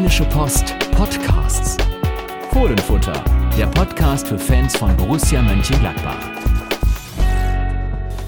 [0.00, 1.76] Rheinische Post Podcasts.
[2.54, 3.22] Fohlenfutter,
[3.58, 6.16] der Podcast für Fans von Borussia Mönchengladbach.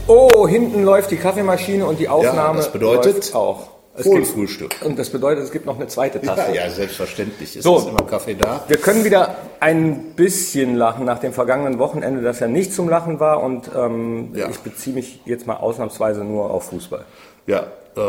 [0.06, 3.68] Oh, hinten läuft die Kaffeemaschine und die Aufnahme das bedeutet läuft auch.
[3.96, 6.54] Es gibt, und das bedeutet, es gibt noch eine zweite Ja, Tasse.
[6.54, 7.56] ja, selbstverständlich.
[7.56, 7.78] Ist So.
[7.78, 7.88] so.
[7.88, 8.64] immer Kaffee da?
[8.68, 13.18] Wir können wieder ein bisschen lachen nach dem vergangenen Wochenende, das ja nicht zum Lachen
[13.18, 13.42] war.
[13.42, 14.50] Und ähm, Ja.
[14.50, 17.06] ich beziehe mich jetzt mal ausnahmsweise nur auf Fußball.
[17.46, 17.60] Ja,
[17.96, 18.00] äh,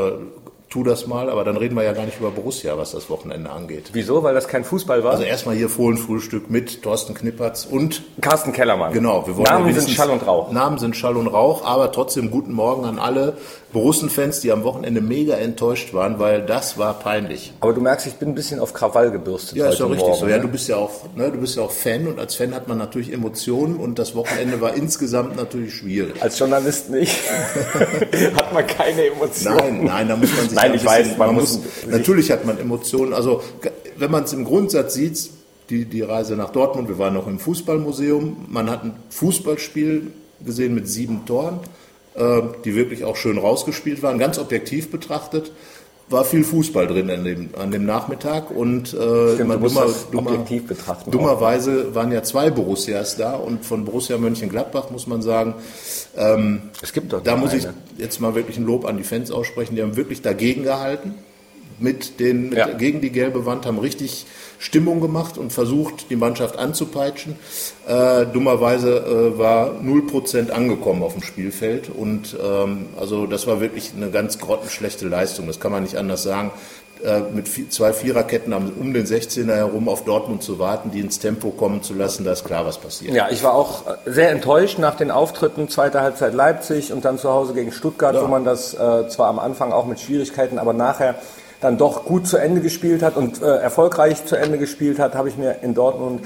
[0.73, 3.51] tu das mal, aber dann reden wir ja gar nicht über Borussia, was das Wochenende
[3.51, 3.91] angeht.
[3.93, 4.23] Wieso?
[4.23, 5.11] Weil das kein Fußball war?
[5.11, 8.91] Also erstmal hier Fohlenfrühstück mit Thorsten Knippertz und Carsten Kellermann.
[8.91, 10.51] Genau, wir wollen Namen ja sind Schall und Rauch.
[10.51, 13.37] Namen sind Schall und Rauch, aber trotzdem guten Morgen an alle
[13.73, 17.53] Borussen-Fans, die am Wochenende mega enttäuscht waren, weil das war peinlich.
[17.59, 20.19] Aber du merkst, ich bin ein bisschen auf Krawall gebürstet Ja, ist doch richtig Morgen.
[20.21, 20.27] so.
[20.27, 20.43] Ja, ne?
[20.43, 22.77] du bist ja auch, ne, du bist ja auch Fan und als Fan hat man
[22.77, 26.21] natürlich Emotionen und das Wochenende war insgesamt natürlich schwierig.
[26.21, 27.19] Als Journalist nicht.
[28.35, 29.57] Hat man keine Emotionen.
[29.57, 31.59] Nein, nein, da muss man sich Nein, ein ich weiß, man man muss
[31.89, 33.13] natürlich hat man Emotionen.
[33.13, 33.41] Also
[33.97, 35.29] wenn man es im Grundsatz sieht,
[35.69, 40.11] die, die Reise nach Dortmund, wir waren noch im Fußballmuseum, man hat ein Fußballspiel
[40.45, 41.59] gesehen mit sieben Toren,
[42.15, 45.51] äh, die wirklich auch schön rausgespielt waren, ganz objektiv betrachtet.
[46.09, 49.77] War viel Fußball drin an dem, an dem Nachmittag und äh, Stimmt, man du musst
[49.77, 51.11] das objektiv betrachten auch.
[51.11, 55.55] dummerweise waren ja zwei Borussias da und von Borussia Mönchengladbach muss man sagen,
[56.17, 57.73] ähm, Es gibt da muss ich eine.
[57.97, 59.75] jetzt mal wirklich ein Lob an die Fans aussprechen.
[59.75, 61.15] Die haben wirklich dagegen gehalten,
[61.79, 62.67] mit den, mit, Ja.
[62.67, 64.25] gegen die gelbe Wand, haben richtig
[64.59, 67.35] Stimmung gemacht und versucht, die Mannschaft anzupeitschen.
[67.87, 68.97] Äh, dummerweise
[69.35, 74.39] äh, war 0% angekommen auf dem Spielfeld und ähm, also das war wirklich eine ganz
[74.39, 75.47] grottenschlechte Leistung.
[75.47, 76.51] Das kann man nicht anders sagen.
[77.03, 81.19] Äh, mit vi- zwei Viererketten um den 16er herum auf Dortmund zu warten, die ins
[81.19, 83.13] Tempo kommen zu lassen, da ist klar, was passiert.
[83.13, 87.17] Ja, ich war auch äh, sehr enttäuscht nach den Auftritten, zweite Halbzeit Leipzig und dann
[87.17, 88.21] zu Hause gegen Stuttgart, Ja.
[88.23, 91.15] wo man das äh, zwar am Anfang auch mit Schwierigkeiten, aber nachher
[91.63, 95.29] dann doch gut zu Ende gespielt hat und äh, erfolgreich zu Ende gespielt hat, habe
[95.29, 96.21] ich mir in Dortmund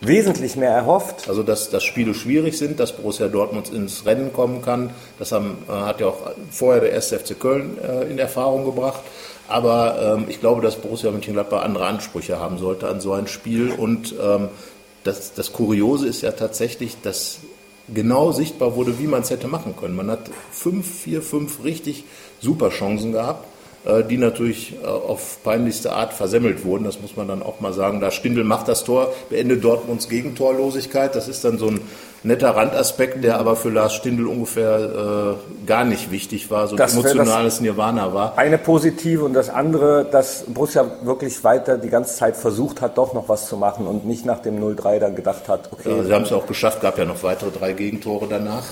[0.00, 1.28] wesentlich mehr erhofft.
[1.28, 5.58] Also dass, dass Spiele schwierig sind, dass Borussia Dortmund ins Rennen kommen kann, das haben,
[5.68, 7.12] äh, hat ja auch vorher der 1.
[7.12, 9.00] FC Köln äh, in Erfahrung gebracht.
[9.48, 13.70] Aber ähm, ich glaube, dass Borussia Mönchengladbach andere Ansprüche haben sollte an so ein Spiel.
[13.70, 14.48] Und ähm,
[15.04, 17.38] das, das Kuriose ist ja tatsächlich, dass
[17.92, 19.96] genau sichtbar wurde, wie man es hätte machen können.
[19.96, 22.04] Man hat fünf, vier, fünf richtig
[22.40, 23.46] super Chancen gehabt,
[24.08, 26.84] die natürlich äh, auf peinlichste Art versemmelt wurden.
[26.84, 28.00] Das muss man dann auch mal sagen.
[28.00, 31.14] Da Stindl macht das Tor, beendet Dortmunds Gegentorlosigkeit.
[31.14, 31.80] Das ist dann so ein
[32.24, 36.78] netter Randaspekt, der aber für Lars Stindl ungefähr äh, gar nicht wichtig war, so ein
[36.78, 38.36] Das das- emotionales Nirvana war.
[38.36, 43.14] Eine positive und das andere, dass Borussia wirklich weiter die ganze Zeit versucht hat, doch
[43.14, 46.12] noch was zu machen und nicht nach dem 0-3 dann gedacht hat, okay, Äh, Sie
[46.12, 48.64] haben es auch geschafft, gab ja noch weitere drei Gegentore danach.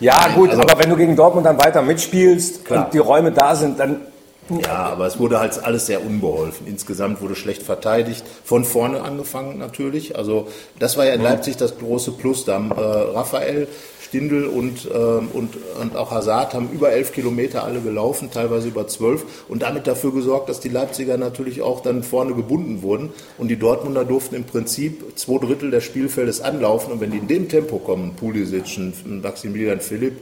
[0.00, 2.86] ja gut, also- aber wenn du gegen Dortmund dann weiter mitspielst Klar.
[2.86, 4.00] und die Räume da sind, dann
[4.48, 6.66] Ja, aber es wurde halt alles sehr unbeholfen.
[6.66, 8.24] Insgesamt wurde schlecht verteidigt.
[8.44, 10.16] Von vorne angefangen natürlich.
[10.16, 10.48] Also
[10.78, 12.44] das war ja in Leipzig das große Plus.
[12.44, 13.68] Da haben äh, Raphael,
[14.00, 18.86] Stindl und, ähm, und, und auch Hazard haben über elf Kilometer alle gelaufen, teilweise über
[18.88, 19.24] zwölf.
[19.48, 23.10] Und damit dafür gesorgt, dass die Leipziger natürlich auch dann vorne gebunden wurden.
[23.38, 26.92] Und die Dortmunder durften im Prinzip zwei Drittel des Spielfeldes anlaufen.
[26.92, 30.20] Und wenn die in dem Tempo kommen, Pulisic, Maximilian Philipp,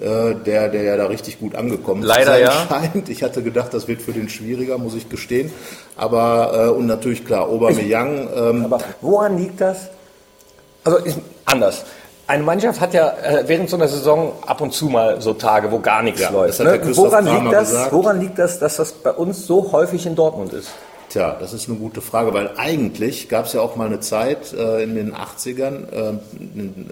[0.00, 2.52] äh, der, der ja da richtig gut angekommen Leider, zu sein ja.
[2.92, 3.08] scheint.
[3.08, 5.52] Ich hatte gedacht, das wird für den schwieriger, muss ich gestehen.
[5.96, 9.88] Aber, äh, und natürlich klar, Aubameyang, ähm, Aber woran liegt das?
[10.84, 11.14] Also ich,
[11.44, 11.84] anders.
[12.26, 15.72] Eine Mannschaft hat ja äh, während so einer Saison ab und zu mal so Tage,
[15.72, 16.60] wo gar nichts Ja, läuft.
[16.60, 16.80] Ne?
[16.94, 17.92] Woran, liegt das, gesagt.
[17.92, 20.68] woran liegt das, dass das bei uns so häufig in Dortmund ist?
[21.08, 24.52] tja, das ist eine gute Frage, weil eigentlich gab es ja auch mal eine Zeit
[24.52, 26.12] äh, in den 80ern, äh,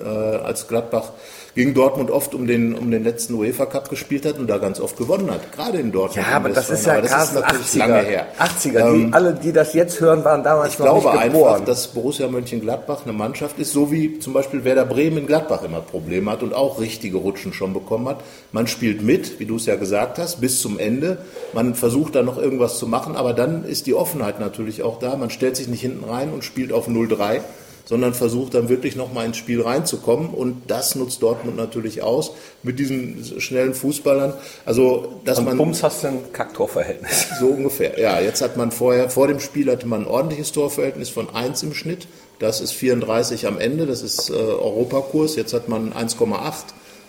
[0.03, 1.11] äh, als Gladbach
[1.57, 4.79] gegen Dortmund oft um den, um den letzten UEFA Cup gespielt hat und da ganz
[4.79, 6.27] oft gewonnen hat, gerade in Dortmund.
[6.29, 7.79] Ja, aber das ist ja aber das ist natürlich 80er.
[7.79, 8.27] lange her.
[8.39, 8.79] 80er.
[8.89, 11.63] Ähm, die, alle, die das jetzt hören, waren damals Ich noch glaube nicht einfach, geboren.
[11.65, 15.81] dass Borussia Mönchengladbach eine Mannschaft ist, so wie zum Beispiel Werder Bremen in Gladbach immer
[15.81, 18.19] Probleme hat und auch richtige Rutschen schon bekommen hat.
[18.53, 21.17] Man spielt mit, wie du es ja gesagt hast, bis zum Ende.
[21.55, 25.17] Man versucht da noch irgendwas zu machen, aber dann ist die Offenheit natürlich auch da.
[25.17, 27.41] Man stellt sich nicht hinten rein und spielt auf 0-3,
[27.87, 30.31] sondern versucht dann wirklich nochmal ins Spiel reinzukommen.
[30.31, 34.35] Und das nutzt Dortmund natürlich aus mit diesen schnellen Fußballern.
[34.67, 37.29] Also, dass Und man Bums hast du ein Kacktorverhältnis.
[37.41, 37.99] so ungefähr.
[37.99, 41.63] Ja, jetzt hat man vorher, vor dem Spiel hatte man ein ordentliches Torverhältnis von 1
[41.63, 42.09] im Schnitt.
[42.41, 45.37] Das ist 34 am Ende, das ist äh, Europakurs.
[45.37, 46.53] Jetzt hat man 1,8.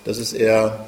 [0.06, 0.86] Das ist eher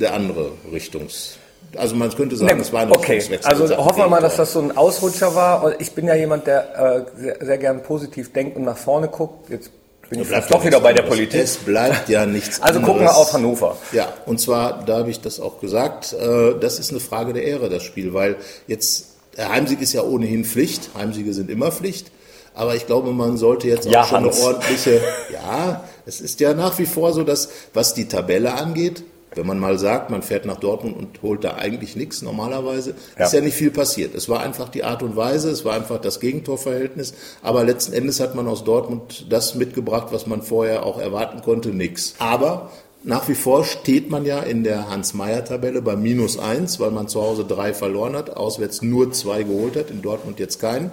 [0.00, 1.38] der andere Richtungs.
[1.76, 4.60] Also man könnte sagen, es war ein okay, also hoffen wir mal, dass das so
[4.60, 5.78] ein Ausrutscher war.
[5.80, 9.50] Ich bin ja jemand, der äh, sehr, sehr gern positiv denkt und nach vorne guckt.
[9.50, 9.70] Jetzt
[10.08, 11.18] bin ich doch wieder bei der anderes.
[11.18, 11.40] Politik.
[11.42, 13.16] Es bleibt ja nichts Also gucken wir anderes.
[13.28, 13.76] auf Hannover.
[13.92, 17.42] Ja, und zwar, da habe ich das auch gesagt, äh, das ist eine Frage der
[17.44, 18.36] Ehre, das Spiel, weil
[18.66, 20.90] jetzt der Heimsieg ist ja ohnehin Pflicht.
[20.96, 22.10] Heimsiege sind immer Pflicht.
[22.54, 24.36] Aber ich glaube, man sollte jetzt auch Ja, schon Hans.
[24.38, 29.02] eine ordentliche, ja, es ist ja nach wie vor so, dass, was die Tabelle angeht,
[29.34, 33.26] wenn man mal sagt, man fährt nach Dortmund und holt da eigentlich nichts normalerweise, Ja.
[33.26, 34.14] ist ja nicht viel passiert.
[34.14, 37.12] Es war einfach die Art und Weise, es war einfach das Gegentorverhältnis,
[37.42, 41.70] aber letzten Endes hat man aus Dortmund das mitgebracht, was man vorher auch erwarten konnte,
[41.70, 42.14] nix.
[42.18, 42.70] Aber
[43.02, 47.20] nach wie vor steht man ja in der Hans-Meyer-Tabelle bei minus eins, weil man zu
[47.20, 50.90] Hause drei verloren hat, auswärts nur zwei geholt hat, in Dortmund jetzt keinen.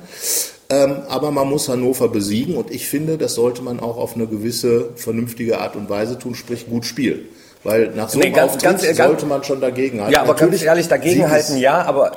[0.70, 4.28] Ähm, aber man muss Hannover besiegen und ich finde, das sollte man auch auf eine
[4.28, 7.28] gewisse vernünftige Art und Weise tun, sprich gut spielen.
[7.66, 10.14] Weil nach so Nee, einem Auftritt ganz- ganz- sollte man schon dagegenhalten.
[10.14, 12.12] Ja, aber Natürlich, ganz ehrlich, Sieg dagegenhalten ist- ja, aber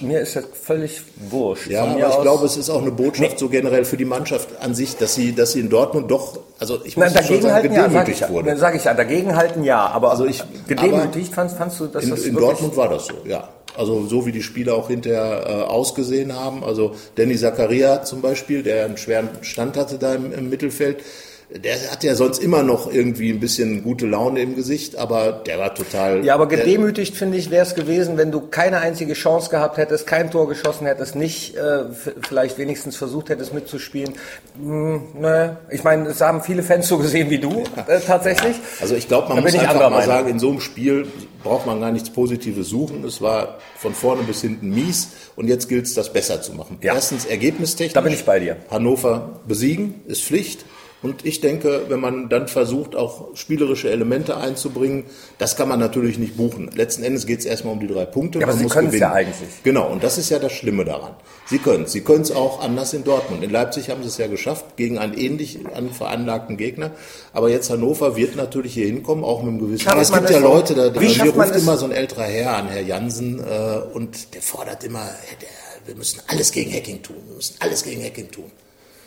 [0.00, 1.66] äh, mir ist das völlig wurscht.
[1.66, 3.36] Ja, aber ich aus- glaube, es ist auch eine Botschaft Nee.
[3.38, 6.78] so generell für die Mannschaft an sich, dass sie, dass sie in Dortmund doch, also
[6.84, 8.28] ich muss schon sagen, ja, sag ich, gedemütigt ja.
[8.30, 8.56] wurde.
[8.56, 12.24] sag ich ja, dagegenhalten ja, aber Also ich- gedemütigt fandst, fandst du, dass In, das
[12.24, 13.48] in Dortmund war das so, ja.
[13.76, 16.64] Also so wie die Spieler auch hinterher äh, ausgesehen haben.
[16.64, 21.00] Also Danny Zakaria zum Beispiel, der einen schweren Stand hatte da im, im Mittelfeld,
[21.48, 25.58] der hat ja sonst immer noch irgendwie ein bisschen gute Laune im Gesicht, aber der
[25.58, 26.24] war total.
[26.24, 30.08] Ja, aber gedemütigt finde ich wäre es gewesen, wenn du keine einzige Chance gehabt hättest,
[30.08, 31.84] kein Tor geschossen hättest, nicht äh,
[32.28, 34.14] vielleicht wenigstens versucht hättest mitzuspielen.
[34.60, 35.58] Hm, ne.
[35.70, 38.56] Ich meine, es haben viele Fans so gesehen wie du äh, tatsächlich.
[38.80, 40.06] Also ich glaube, man Da muss einfach mal Meinung.
[40.06, 41.06] sagen, in so einem Spiel
[41.44, 43.04] braucht man gar nichts Positives suchen.
[43.04, 46.78] Es war von vorne bis hinten mies und jetzt gilt es, das besser zu machen.
[46.82, 46.94] Ja.
[46.94, 47.92] Erstens ergebnistechnisch.
[47.94, 48.56] Da bin ich bei dir.
[48.68, 50.64] Hannover besiegen ist Pflicht.
[51.06, 55.04] Und ich denke, wenn man dann versucht, auch spielerische Elemente einzubringen,
[55.38, 56.68] das kann man natürlich nicht buchen.
[56.74, 58.40] Letzten Endes geht es erstmal um die drei Punkte.
[58.40, 59.02] Ja, aber Man Sie können's gewinnen.
[59.02, 59.48] ja eigentlich.
[59.62, 61.12] Genau, und das ist ja das Schlimme daran.
[61.48, 61.92] Sie können es.
[61.92, 63.44] Sie können es auch anders in Dortmund.
[63.44, 66.90] In Leipzig haben sie es ja geschafft, gegen einen ähnlich an veranlagten Gegner.
[67.32, 69.86] Aber jetzt Hannover wird natürlich hier hinkommen, auch mit einem gewissen...
[69.88, 70.48] Aber es gibt es ja so?
[70.48, 71.62] Leute, da, da hier ruft es?
[71.62, 75.48] immer so ein älterer Herr an, Herr Jansen, äh, und der fordert immer, "Hey, der,
[75.86, 77.14] wir müssen alles gegen Hacking tun.
[77.28, 78.50] Wir müssen alles gegen Hacking tun.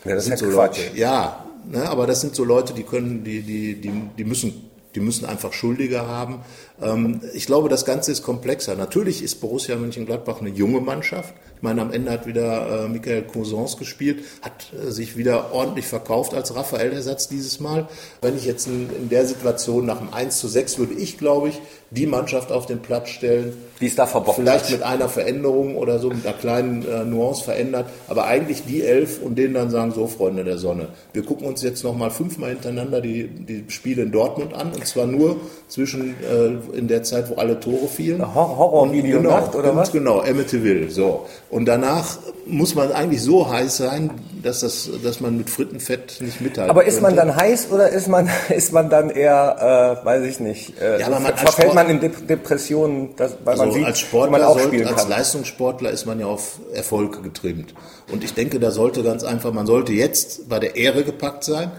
[0.06, 0.80] Ja, das sind ja so Quatsch.
[0.80, 0.98] Leute.
[0.98, 5.00] Ja, ne, aber das sind so Leute, die können, die, die, die, die müssen, die
[5.00, 6.42] müssen einfach Schuldige haben.
[6.82, 8.76] Ähm, ich glaube, das Ganze ist komplexer.
[8.76, 11.34] Natürlich ist Borussia Mönchengladbach eine junge Mannschaft.
[11.60, 15.86] Ich meine, am Ende hat wieder äh, Michael Cousins gespielt, hat äh, sich wieder ordentlich
[15.88, 17.90] verkauft als Raphael-Ersatz dieses Mal.
[18.22, 21.50] Wenn ich jetzt in, in der Situation nach dem 1 zu 6 würde ich, glaube
[21.50, 21.60] ich,
[21.92, 26.00] die Mannschaft auf den Platz stellen, Die es da verbockt Vielleicht mit einer Veränderung oder
[26.00, 29.92] so, mit einer kleinen äh, Nuance verändert, aber eigentlich die elf und denen dann sagen,
[29.92, 34.12] so Freunde der Sonne, wir gucken uns jetzt nochmal fünfmal hintereinander die, die Spiele in
[34.12, 38.22] Dortmund an und zwar nur zwischen äh, in der Zeit, wo alle Tore fielen.
[38.36, 39.92] Hor- Horrorvideo genau, oder was?
[39.92, 41.26] Genau, Amityville, so.
[41.52, 44.12] Und danach muss man eigentlich so heiß sein,
[44.44, 47.28] dass, das, dass man mit Frittenfett nicht mithalten Aber ist man könnte.
[47.28, 51.08] dann heiß oder ist man, ist man dann eher, äh, weiß ich nicht, äh, Ja,
[51.08, 54.32] aber man verfällt Sport- man in Dep Depressionen, das, weil man Also sieht, als Sportler,
[54.32, 55.08] man auch sollte, als.
[55.08, 57.74] Leistungssportler ist man ja auf Erfolg getrimmt.
[58.12, 61.72] Und ich denke, da sollte ganz einfach, man sollte jetzt bei der Ehre gepackt sein,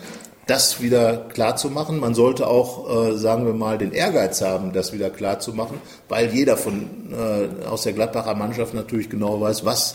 [0.50, 2.00] das wieder klar zu machen.
[2.00, 5.80] Man sollte auch, äh, sagen wir mal, den Ehrgeiz haben, das wieder klar zu machen,
[6.08, 9.94] weil jeder von äh, aus der Gladbacher Mannschaft natürlich genau weiß, was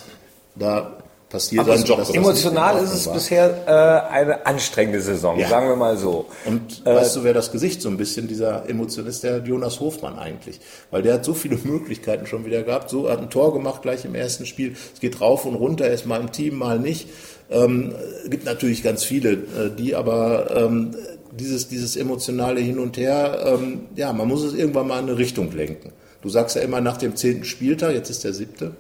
[0.56, 0.94] da
[1.30, 3.14] passiert dass das emotional ist es war.
[3.16, 5.50] bisher äh, eine anstrengende Saison, Ja.
[5.50, 6.26] sagen wir mal so.
[6.46, 9.24] Und weißt du, wer das Gesicht so ein bisschen dieser Emotion ist?
[9.24, 10.60] Der Jonas Hofmann eigentlich.
[10.92, 12.90] Weil der hat so viele Möglichkeiten schon wieder gehabt.
[12.90, 14.76] So hat ein Tor gemacht gleich im ersten Spiel.
[14.94, 17.10] Es geht rauf und runter, er ist mal im Team, mal nicht.
[17.50, 17.94] Ähm,
[18.28, 20.96] gibt natürlich ganz viele, äh, die aber ähm,
[21.32, 25.18] dieses, dieses emotionale Hin und Her, ähm, ja, man muss es irgendwann mal in eine
[25.18, 25.92] Richtung lenken.
[26.22, 28.72] Du sagst ja immer nach dem zehnten Spieltag, jetzt ist der siebte.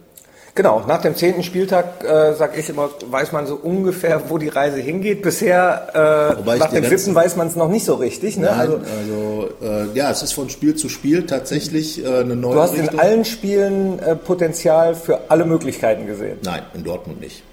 [0.55, 4.47] Genau, nach dem zehnten Spieltag, äh, sag ich immer, weiß man so ungefähr, wo die
[4.47, 5.21] Reise hingeht.
[5.21, 8.37] Bisher, äh, nach dem siebten weiß man es noch nicht so richtig.
[8.37, 8.45] Ne?
[8.45, 12.53] Nein, Also, also, äh, ja, es ist von Spiel zu Spiel tatsächlich äh, eine neue
[12.53, 12.93] du hast Richtung.
[12.93, 16.37] in allen Spielen äh, Potenzial für alle Möglichkeiten gesehen.
[16.43, 17.43] Nein, in Dortmund nicht.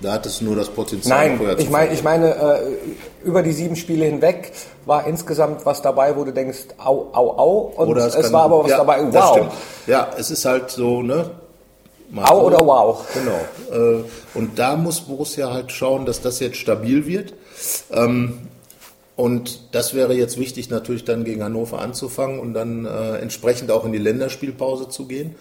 [0.00, 1.28] Da hat es nur das Potenzial.
[1.28, 2.58] Nein, vorher ich meine, ich meine, äh,
[3.22, 4.50] über die sieben Spiele hinweg
[4.86, 8.64] war insgesamt was dabei, wo du denkst, au, au, au, und es, kann- war aber
[8.64, 9.46] was ja, dabei, wow.
[9.86, 11.30] Ja, es ist halt so, ne?
[12.16, 12.46] Au so.
[12.46, 13.06] oder wow.
[13.14, 13.98] Genau.
[13.98, 14.02] Äh,
[14.34, 17.34] Und da muss Borussia halt schauen, dass das jetzt stabil wird.
[17.92, 18.38] Ähm,
[19.16, 23.84] Und das wäre jetzt wichtig, natürlich dann gegen Hannover anzufangen und dann äh, entsprechend auch
[23.84, 25.34] in die Länderspielpause zu gehen.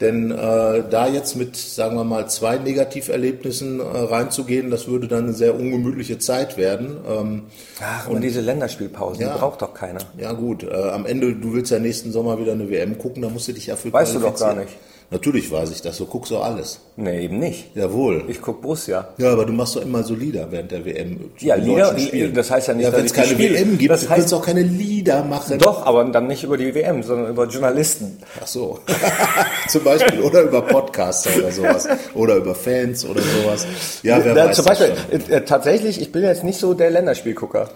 [0.00, 5.24] Denn äh, da jetzt mit, sagen wir mal, zwei Negativerlebnissen äh, reinzugehen, das würde dann
[5.24, 6.96] eine sehr ungemütliche Zeit werden.
[7.06, 7.42] Ähm,
[7.82, 9.34] Ach, und diese Länderspielpause, Ja.
[9.34, 10.00] die braucht doch keiner.
[10.16, 13.28] ja gut, äh, am Ende, du willst ja nächsten Sommer wieder eine WM gucken, da
[13.28, 14.70] musst du dich ja für Weißt du doch gar nicht.
[15.12, 16.78] Natürlich weiß ich das, so guckst du alles.
[16.94, 17.74] Nee, eben nicht.
[17.74, 18.22] Jawohl.
[18.28, 19.08] Ich guck Borussia.
[19.18, 21.18] Ja, aber du machst doch immer so Lieder während der WM.
[21.40, 22.32] Ja, Lieder, spielen.
[22.32, 23.54] das heißt ja nicht, ja, dass wenn es keine spiele.
[23.58, 25.58] WM gibt, Das du heißt- kannst auch keine Lieder machen.
[25.58, 28.18] Doch, aber dann nicht über die WM, sondern über Journalisten.
[28.40, 28.78] Ach so.
[29.68, 30.20] Zum Beispiel.
[30.20, 31.88] Oder über Podcaster oder sowas.
[32.14, 33.66] Oder über Fans oder sowas.
[34.04, 35.20] Ja, wer Da, weiß zum Beispiel, schon.
[35.32, 37.68] äh, äh, tatsächlich, ich bin jetzt nicht so der Länderspielgucker.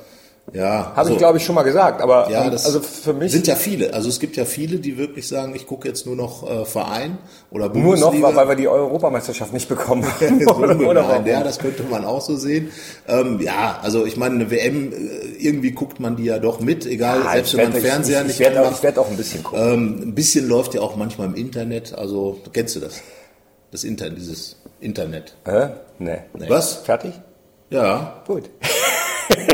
[0.52, 0.92] Ja.
[0.94, 1.14] Habe so.
[1.14, 2.02] ich, glaube ich, schon mal gesagt.
[2.02, 3.94] Aber Ja, ähm, das also für mich sind ja viele.
[3.94, 7.18] Also es gibt ja viele, die wirklich sagen, ich gucke jetzt nur noch äh, Verein
[7.50, 8.36] oder nur noch, Bundesliga.
[8.36, 10.46] weil wir die Europameisterschaft nicht bekommen so haben.
[10.46, 12.70] oder, oder ja, das könnte man auch so sehen.
[13.08, 14.96] Ähm, ja, also ich meine, eine WM, äh,
[15.38, 18.26] irgendwie guckt man die ja doch mit, egal, Ah, selbst ich wenn man Fernseher ich,
[18.26, 19.72] nicht ich, werde auch, ich werd auch ein bisschen gucken.
[19.72, 23.00] Ähm, ein bisschen läuft ja auch manchmal im Internet, also kennst du das?
[23.70, 25.36] Das Internet, dieses Internet.
[25.46, 25.70] Hä?
[25.98, 26.18] Nee.
[26.38, 26.48] nee.
[26.48, 26.74] Was?
[26.74, 27.12] Fertig?
[27.70, 28.50] Ja, Gut.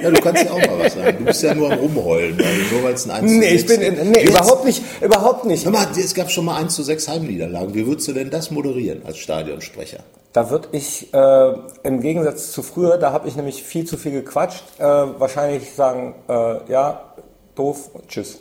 [0.03, 1.19] Ja, du kannst ja auch mal was sagen.
[1.19, 3.67] Du bist ja nur am Rumheulen, weil nur weil es ein 1 zu Nee, ich
[3.67, 5.67] 6 bin in, nee, überhaupt nicht, überhaupt nicht.
[5.67, 7.75] Mal, es gab schon mal 1 zu 6 Heimniederlagen.
[7.75, 10.01] Wie würdest du denn das moderieren als Stadionsprecher?
[10.33, 14.13] Da würde ich äh, im Gegensatz zu früher, da habe ich nämlich viel zu viel
[14.13, 17.15] gequatscht, äh, wahrscheinlich sagen, äh, ja,
[17.57, 18.41] doof, tschüss.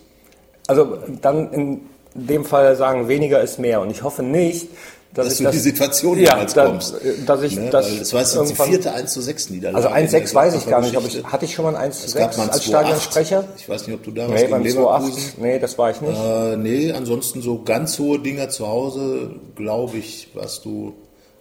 [0.68, 1.82] Also dann in
[2.14, 3.82] dem Fall sagen, weniger ist mehr.
[3.82, 4.68] Und ich hoffe nicht,
[5.14, 6.94] dass, Dass ich du das, die Situation ja, jemals da- kommst.
[7.26, 7.70] Dass ich Ne?
[7.72, 9.88] das das war jetzt die vierte 1 zu 6 Niederlage.
[9.88, 10.94] Also in 1-6 der weiß ich gar nicht.
[11.16, 12.68] Ich, hatte ich schon mal ein 1 Es zu gab 6 mal ein als 2-8.
[12.68, 13.44] Stadionsprecher?
[13.58, 15.00] Ich weiß nicht, ob du da warst Nee, beim gegen 2-8.
[15.00, 15.34] Leverkusen.
[15.38, 16.20] Nee, das war ich nicht.
[16.20, 20.94] Äh, nee, ansonsten so ganz hohe Dinger zu Hause, glaube ich, warst du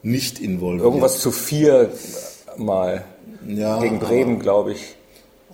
[0.03, 0.85] nicht involviert.
[0.85, 1.91] Irgendwas zu vier
[2.57, 3.05] mal
[3.47, 4.97] ja, gegen Bremen, glaube ich.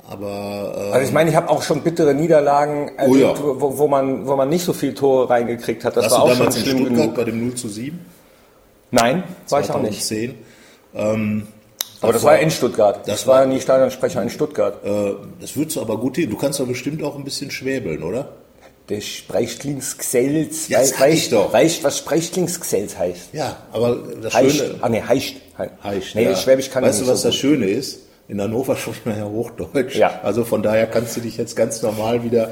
[0.09, 3.35] Aber Also ich meine, ich habe auch schon bittere Niederlagen erlebt, ja.
[3.43, 5.97] wo, wo, man, wo man nicht so viel Tore reingekriegt hat.
[5.97, 7.15] Das warst war du auch schon damals in schlimm Stuttgart genug.
[7.17, 7.99] bei dem 0 zu 7?
[8.91, 10.05] Nein, war ich auch nicht.
[10.05, 10.35] 2010.
[10.95, 11.47] Ähm,
[12.01, 12.97] Aber das war ja in Stuttgart.
[12.99, 14.85] Das Das war ja nie Stadionsprecher in Stuttgart.
[14.85, 16.31] äh, das würdest du aber gut hin.
[16.31, 18.29] Du kannst doch bestimmt auch ein bisschen schwäbeln, oder?
[18.91, 20.69] Der Sprechlingsgesells.
[20.69, 21.53] Ja, sag ich doch.
[21.53, 23.29] Weißt du, was Sprechlingsgesells heißt?
[23.33, 24.59] Ja, aber das Heischt.
[24.59, 24.75] Schöne...
[24.83, 25.37] Ah, nee, heischt.
[25.83, 26.37] Heißt, nee, ja.
[26.37, 27.37] Schwäbisch kann Weißt du, was so das.
[27.37, 28.01] Schöne ist?
[28.29, 29.97] In Hannover spricht man ja Hochdeutsch.
[29.97, 30.21] Ja.
[30.23, 32.51] Also von daher kannst du dich jetzt ganz normal wieder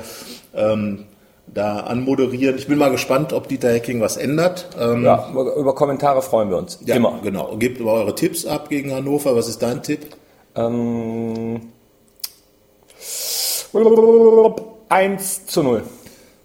[0.54, 1.04] ähm,
[1.46, 2.56] da anmoderieren.
[2.58, 4.68] Ich bin mal gespannt, ob Dieter Hecking was ändert.
[4.78, 6.78] Ähm, Ja, über über Kommentare freuen wir uns.
[6.84, 7.20] ja, Immer.
[7.22, 7.56] Genau.
[7.56, 9.34] Gebt aber eure Tipps ab gegen Hannover.
[9.34, 10.06] Was ist dein Tipp?
[10.54, 11.62] Ähm,
[14.88, 15.82] 1 zu 0.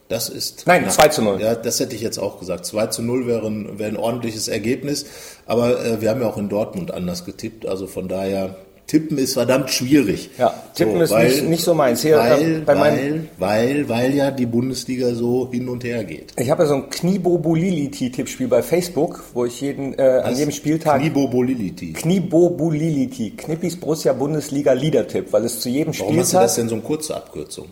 [0.09, 0.65] Das ist.
[0.67, 1.41] Nein, na, 2 zu 0.
[1.41, 2.65] Ja, das hätte ich jetzt auch gesagt.
[2.65, 5.05] 2 zu 0 wäre ein, wäre ein ordentliches Ergebnis.
[5.45, 7.65] Aber äh, wir haben ja auch in Dortmund anders getippt.
[7.65, 8.55] Also von daher,
[8.87, 10.29] tippen ist verdammt schwierig.
[10.37, 12.01] Ja, tippen ist nicht- nicht so meins.
[12.01, 16.33] Hier, weil, ähm, bei weil, weil, weil ja die Bundesliga so hin und her geht.
[16.37, 20.99] Ich habe ja so ein Kniebobuliliti-Tippspiel bei Facebook, wo ich jeden, äh, an jedem Spieltag
[21.01, 21.93] Kniebobolility.
[21.93, 26.69] Kniebobuliliti, Knippis Borussia Bundesliga Liedertipp, weil es zu jedem Warum hast du das Spieltag, denn
[26.69, 27.65] so eine kurze Abkürzung?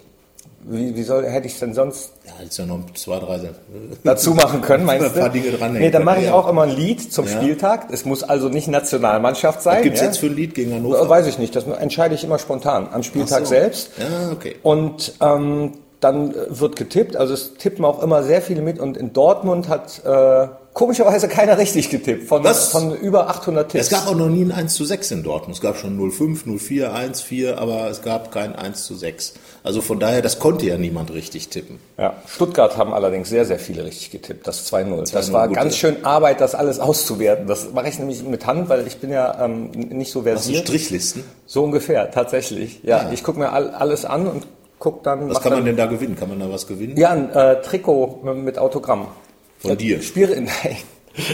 [0.68, 3.40] Wie, wie soll, hätte ich es denn sonst Ja, jetzt ja noch zwei, drei
[4.04, 5.20] dazu machen können, meinst Ein du?
[5.20, 7.32] paar Dinge dranhängen nee, dann mache ich auch immer ein Lied zum Ja.
[7.32, 7.88] Spieltag.
[7.92, 9.84] Es muss also nicht Nationalmannschaft sein.
[9.84, 10.08] Gibt es ja?
[10.08, 11.08] jetzt für ein Lied gegen Hannover?
[11.08, 13.46] Weiß ich nicht, das entscheide ich immer spontan am Spieltag so.
[13.46, 13.92] selbst.
[14.00, 14.56] Ja, okay.
[14.64, 15.74] Und ähm,
[16.06, 19.68] dann äh, wird getippt, also es tippen auch immer sehr viele mit und in Dortmund
[19.68, 22.68] hat äh, komischerweise keiner richtig getippt, von, Was?
[22.70, 23.86] von über 800 Tipps.
[23.86, 25.56] Es gab auch noch nie ein 1 zu 6 in Dortmund.
[25.56, 29.36] Es gab schon 0,5, 0,4, 1, 4, aber es gab kein 1 zu 6.
[29.64, 31.80] Also von daher, das konnte ja niemand richtig tippen.
[31.98, 35.12] Ja, Stuttgart haben allerdings sehr, sehr viele richtig getippt, das 2-0.
[35.12, 37.48] Das 2-0, war ganz schön Arbeit, das alles auszuwerten.
[37.48, 40.32] Das mache ich nämlich mit Hand, weil ich bin ja ähm, nicht so Hast du
[40.34, 40.68] versiert.
[40.68, 41.24] Strichlisten?
[41.46, 42.82] So ungefähr, tatsächlich.
[42.84, 43.12] Ja, Ja.
[43.14, 44.46] ich gucke mir all, alles an und
[44.80, 45.30] guck dann...
[45.30, 46.16] Was kann man denn da gewinnen?
[46.16, 46.98] Kann man da was gewinnen?
[46.98, 49.08] Ja, ein äh, Trikot mit, Autogramm.
[49.60, 50.02] Von Äh, dir?
[50.02, 50.78] Spiele, nein,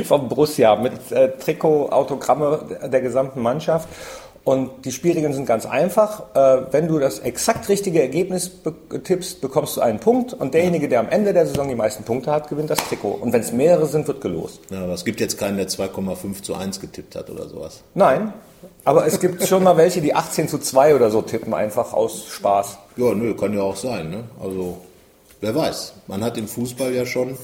[0.05, 2.59] vom Borussia mit äh, Trikot, Autogramme
[2.91, 3.87] der, gesamten Mannschaft.
[4.43, 6.23] Und die Spielregeln sind ganz einfach.
[6.33, 8.51] Äh, wenn du das exakt richtige Ergebnis
[9.03, 10.33] tippst, bekommst du einen Punkt.
[10.33, 13.19] Und derjenige, der am Ende der Saison die meisten Punkte hat, gewinnt das Trikot.
[13.21, 14.61] Und wenn es mehrere sind, wird gelost.
[14.71, 17.83] Ja, aber es gibt jetzt keinen, der 2,5 zu 1 getippt hat oder sowas.
[17.93, 18.33] Nein,
[18.83, 22.25] aber es gibt schon mal welche, die 18 zu 2 oder so tippen, einfach aus
[22.27, 22.77] Spaß.
[22.97, 24.09] Ja, nö, kann ja auch sein.
[24.09, 24.23] Ne?
[24.41, 24.79] Also,
[25.39, 25.93] wer weiß.
[26.07, 27.37] Man hat im Fußball ja schon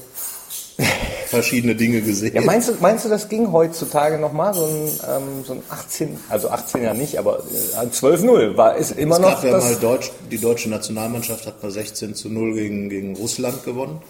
[1.26, 2.34] verschiedene Dinge gesehen.
[2.34, 4.54] Ja, meinst du, meinst du, das ging heutzutage nochmal?
[4.54, 8.92] So ein, ähm, so ein 18, also 18 ja nicht, aber äh, 12-0 war, ist
[8.92, 12.54] immer es noch gab ja mal Deutsch, die deutsche Nationalmannschaft hat mal 16 zu 0
[12.54, 14.00] gegen, gegen Russland gewonnen.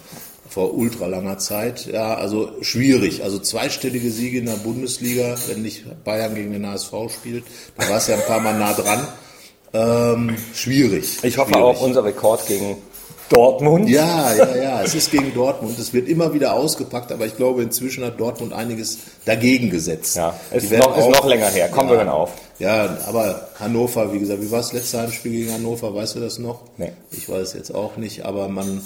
[0.49, 1.85] Vor ultra langer Zeit.
[1.85, 3.23] Ja, also schwierig.
[3.23, 7.43] Also zweistellige Siege in der Bundesliga, wenn nicht Bayern gegen den HSV spielt.
[7.77, 9.07] Da war es ja ein paar Mal nah dran.
[9.73, 11.23] Ähm, schwierig.
[11.23, 11.63] ich hoffe schwierig.
[11.63, 12.77] auch unser Rekord gegen
[13.29, 13.87] Dortmund.
[13.89, 14.81] Ja, ja, ja.
[14.81, 15.77] Es ist gegen Dortmund.
[15.77, 20.15] Es wird immer wieder ausgepackt, aber ich glaube, inzwischen hat Dortmund einiges dagegen gesetzt.
[20.15, 21.69] Ja, ist noch, ist noch länger her.
[21.69, 22.31] Kommen wir dann auf.
[22.57, 25.93] Ja, aber Hannover, wie gesagt, wie war das letzte Heimspiel gegen Hannover?
[25.93, 26.61] Weißt du das noch?
[26.77, 26.91] Nee.
[27.11, 28.81] Ich weiß jetzt auch nicht, aber man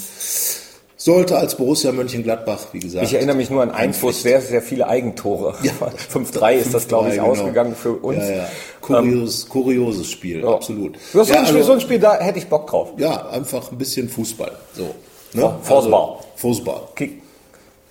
[1.03, 3.05] sollte als Borussia Mönchengladbach, wie gesagt.
[3.05, 5.53] Ich erinnere mich nur an eins, wo es sehr, sehr viele Eigentore.
[5.61, 5.73] Ja,
[6.13, 7.27] 5-3 ist das, glaube ich, genau.
[7.27, 8.19] ausgegangen für uns.
[8.19, 8.49] Ja, ja.
[8.79, 10.47] Kurios, ähm, kurioses Spiel, ja.
[10.47, 10.97] absolut.
[11.11, 12.93] So, so, ein Spiel, also, so ein Spiel, da hätte ich Bock drauf.
[12.95, 14.53] Ja, einfach ein bisschen Fußball.
[14.73, 14.95] So.
[15.33, 15.53] Ne?
[15.63, 16.01] Fußball.
[16.01, 16.81] Also, Fußball.
[16.95, 17.21] Kick.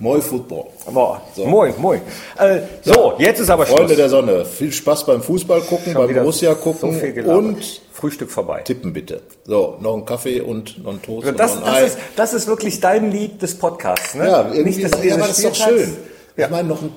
[0.02, 0.66] Moi Football.
[1.36, 1.46] So.
[1.46, 2.00] Moi, moi.
[2.36, 3.96] Äh, so, jetzt ist aber Freunde Schluss.
[3.98, 8.62] der Sonne, viel Spaß beim Fußball gucken, Schon beim Borussia gucken so und Frühstück vorbei.
[8.62, 9.20] Tippen bitte.
[9.44, 11.28] So, noch ein Kaffee und noch ein Toast.
[11.28, 14.26] Also das, das, ist, das ist wirklich dein Lied des Podcasts, ne?
[14.26, 15.96] Ja, irgendwie, Nicht, dass ja, aber das ist doch schön.
[16.36, 16.46] Ja.
[16.46, 16.92] Ich meine, noch ein,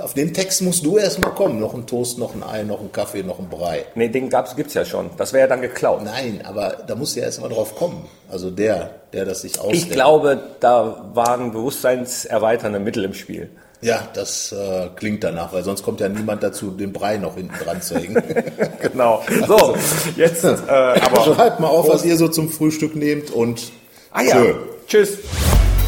[0.00, 1.58] auf den Text musst du erstmal kommen.
[1.58, 3.86] Noch ein Toast, noch ein Ei, noch ein Kaffee, noch ein Brei.
[3.94, 5.10] Nee, den gab's, gibt's ja schon.
[5.16, 6.04] Das wäre ja dann geklaut.
[6.04, 8.04] Nein, aber da muss ja erstmal drauf kommen.
[8.30, 9.76] Also der, der das sich ausdenkt.
[9.76, 13.48] Ich glaube, da waren bewusstseinserweiternde Mittel im Spiel.
[13.80, 17.54] Ja, das äh, klingt danach, weil sonst kommt ja niemand dazu, den Brei noch hinten
[17.62, 18.20] dran zu hängen.
[18.82, 19.22] genau.
[19.46, 19.76] So, also,
[20.16, 21.34] jetzt äh, aber.
[21.34, 23.70] Schreibt mal auf, was ihr so zum Frühstück nehmt und
[24.10, 24.44] ah, ja.
[24.88, 25.18] Tschüss.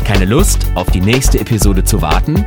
[0.06, 2.46] Keine Lust, auf die nächste Episode zu warten?